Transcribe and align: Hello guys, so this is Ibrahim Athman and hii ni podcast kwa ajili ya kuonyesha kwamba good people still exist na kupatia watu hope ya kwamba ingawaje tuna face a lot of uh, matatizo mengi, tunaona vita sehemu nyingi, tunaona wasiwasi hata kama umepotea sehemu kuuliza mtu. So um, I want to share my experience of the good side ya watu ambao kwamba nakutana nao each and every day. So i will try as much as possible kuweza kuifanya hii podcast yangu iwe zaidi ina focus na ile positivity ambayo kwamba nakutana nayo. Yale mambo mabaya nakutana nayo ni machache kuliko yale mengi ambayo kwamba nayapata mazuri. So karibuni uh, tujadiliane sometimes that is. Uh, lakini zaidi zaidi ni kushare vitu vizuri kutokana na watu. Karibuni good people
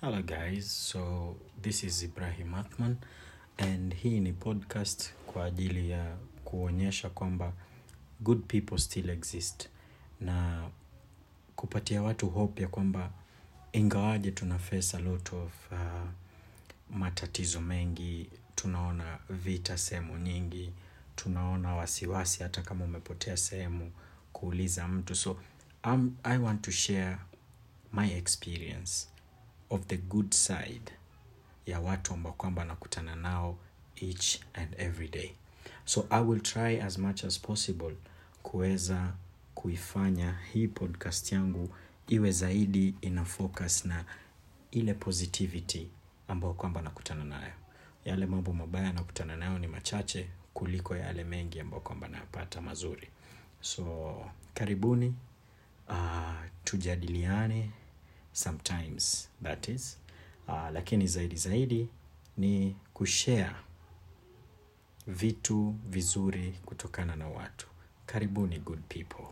Hello 0.00 0.22
guys, 0.22 0.66
so 0.70 1.36
this 1.62 1.84
is 1.84 2.02
Ibrahim 2.02 2.54
Athman 2.54 2.96
and 3.58 3.94
hii 3.94 4.20
ni 4.20 4.32
podcast 4.32 5.12
kwa 5.26 5.44
ajili 5.44 5.90
ya 5.90 6.16
kuonyesha 6.44 7.10
kwamba 7.10 7.52
good 8.20 8.42
people 8.46 8.78
still 8.78 9.10
exist 9.10 9.68
na 10.20 10.68
kupatia 11.56 12.02
watu 12.02 12.28
hope 12.30 12.62
ya 12.62 12.68
kwamba 12.68 13.10
ingawaje 13.72 14.30
tuna 14.30 14.58
face 14.58 14.96
a 14.96 15.00
lot 15.00 15.36
of 15.36 15.72
uh, 15.72 16.08
matatizo 16.96 17.60
mengi, 17.60 18.30
tunaona 18.54 19.18
vita 19.30 19.78
sehemu 19.78 20.18
nyingi, 20.18 20.72
tunaona 21.16 21.74
wasiwasi 21.74 22.42
hata 22.42 22.62
kama 22.62 22.84
umepotea 22.84 23.36
sehemu 23.36 23.92
kuuliza 24.32 24.88
mtu. 24.88 25.14
So 25.14 25.36
um, 25.84 26.16
I 26.22 26.38
want 26.38 26.62
to 26.62 26.70
share 26.70 27.18
my 27.92 28.12
experience 28.12 29.09
of 29.70 29.86
the 29.86 29.96
good 29.96 30.32
side 30.34 30.92
ya 31.66 31.80
watu 31.80 32.14
ambao 32.14 32.32
kwamba 32.32 32.64
nakutana 32.64 33.16
nao 33.16 33.58
each 33.96 34.38
and 34.54 34.74
every 34.78 35.08
day. 35.08 35.32
So 35.84 36.06
i 36.10 36.22
will 36.24 36.40
try 36.40 36.80
as 36.80 36.98
much 36.98 37.24
as 37.24 37.40
possible 37.40 37.96
kuweza 38.42 39.12
kuifanya 39.54 40.38
hii 40.52 40.68
podcast 40.68 41.32
yangu 41.32 41.74
iwe 42.08 42.32
zaidi 42.32 42.94
ina 43.00 43.24
focus 43.24 43.84
na 43.84 44.04
ile 44.70 44.94
positivity 44.94 45.88
ambayo 46.28 46.54
kwamba 46.54 46.82
nakutana 46.82 47.24
nayo. 47.24 47.52
Yale 48.04 48.26
mambo 48.26 48.52
mabaya 48.52 48.92
nakutana 48.92 49.36
nayo 49.36 49.58
ni 49.58 49.66
machache 49.66 50.28
kuliko 50.54 50.96
yale 50.96 51.24
mengi 51.24 51.60
ambayo 51.60 51.80
kwamba 51.80 52.08
nayapata 52.08 52.60
mazuri. 52.60 53.08
So 53.60 54.14
karibuni 54.54 55.14
uh, 55.88 56.34
tujadiliane 56.64 57.70
sometimes 58.32 59.28
that 59.42 59.68
is. 59.68 59.98
Uh, 60.48 60.70
lakini 60.72 61.06
zaidi 61.06 61.36
zaidi 61.36 61.88
ni 62.36 62.76
kushare 62.94 63.56
vitu 65.06 65.74
vizuri 65.88 66.54
kutokana 66.66 67.16
na 67.16 67.28
watu. 67.28 67.66
Karibuni 68.06 68.58
good 68.58 68.80
people 68.88 69.26